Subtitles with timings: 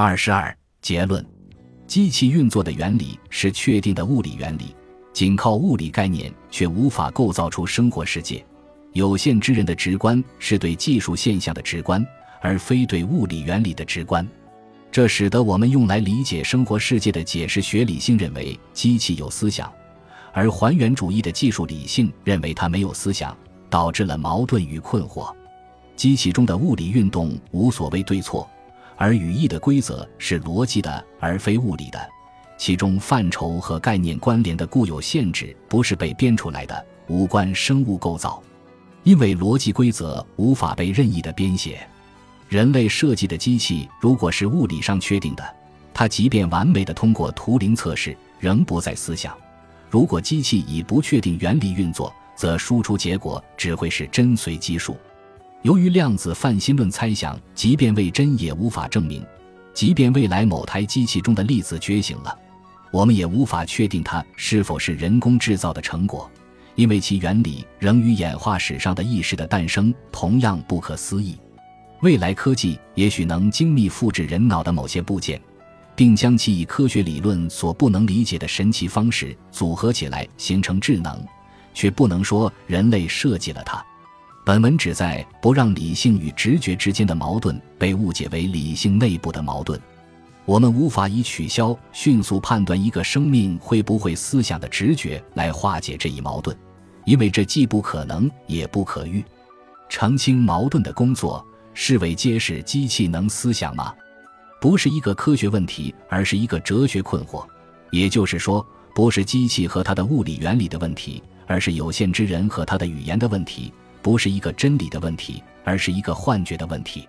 [0.00, 1.26] 二十二结论：
[1.88, 4.72] 机器运作的原理是确定的物理原理，
[5.12, 8.46] 仅靠物理概念却无法构造出生活世界。
[8.92, 12.06] 有限之人的直观是对技术现象的直观，
[12.40, 14.24] 而非对物理原理的直观。
[14.92, 19.68] 这使得我们用来理解生活世界的解释学理性认为机器有思想，
[20.32, 23.36] 而还原主义的技术理性认为它没有思想，
[23.68, 25.34] 导致了矛盾与困惑。
[25.96, 28.48] 机器中的物理运动无所谓对错，
[28.98, 32.08] 而语义的规则是逻辑的而非物理的，
[32.58, 38.42] 其中范畴和概念关联的固有限制不是被编出来的，无关生物构造。
[39.04, 41.88] 因为逻辑规则无法被任意的编写，
[42.48, 45.56] 人类设计的机器如果是物理上确定的，
[45.94, 49.32] 它即便完美的通过图灵测试，仍不在思想；
[49.88, 54.96] 如果机器以不确定原理运作，则输出结果只会是真随机数。
[55.62, 59.24] 由于量子泛心论猜想，即便为真也无法证明，
[59.74, 62.36] 即便未来某台机器中的粒子觉醒了，
[62.92, 66.30] 我们也无法确定它是否是人工制造的成果。
[66.76, 71.36] 因为其原理仍与演化史上的意识的诞生同样不可思议，
[72.02, 75.40] 未来科技也许能精密复制人脑的某些部件，
[75.96, 81.20] 并将其以科学理论所不能理解的神奇方式组合起来形成智能，
[81.74, 83.84] 却不能说人类设计了它。
[84.48, 89.78] 本文旨在不让理性与直觉之间的矛盾被误解为理性内部的矛盾。
[90.46, 96.56] 我们无法以取消迅速判断一个生命会不会思想的直觉来化解这一矛盾。
[97.04, 99.22] 因为这既不可能也不可遇，
[99.86, 103.94] 澄清矛盾的工作是为揭示机器能思想吗？
[104.62, 107.44] 不是一个科学问题，而是一个哲学困惑。
[107.90, 113.70] 也就是说，不是机器和它的物理原理的问题，而是有限之人和他的语言的问题；
[114.02, 117.08] 不是一个真理的问题，而是一个幻觉的问题。